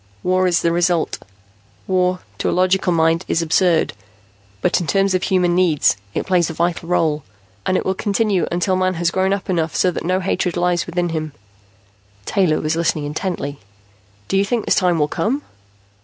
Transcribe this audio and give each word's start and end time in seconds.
War 0.23 0.47
is 0.47 0.63
the 0.63 0.71
result. 0.71 1.19
War, 1.85 2.21
to 2.39 2.49
a 2.49 2.57
logical 2.57 2.91
mind, 2.91 3.23
is 3.27 3.43
absurd. 3.43 3.93
But 4.59 4.81
in 4.81 4.87
terms 4.87 5.13
of 5.13 5.21
human 5.21 5.53
needs, 5.53 5.95
it 6.15 6.25
plays 6.25 6.49
a 6.49 6.53
vital 6.55 6.89
role. 6.89 7.21
And 7.67 7.77
it 7.77 7.85
will 7.85 7.93
continue 7.93 8.45
to 8.45 8.51
until 8.51 8.75
Man 8.75 8.95
has 8.95 9.11
grown 9.11 9.31
up 9.31 9.47
enough 9.47 9.75
so 9.75 9.91
that 9.91 10.03
no 10.03 10.19
hatred 10.19 10.57
lies 10.57 10.87
within 10.87 11.09
him." 11.09 11.33
Taylor 12.25 12.59
was 12.59 12.75
listening 12.75 13.05
intently. 13.05 13.59
"Do 14.27 14.37
you 14.37 14.43
think 14.43 14.65
this 14.65 14.73
time 14.73 14.97
will 14.97 15.07
come?" 15.07 15.43